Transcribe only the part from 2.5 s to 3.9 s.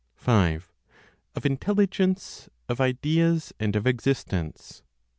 of Ideas, and of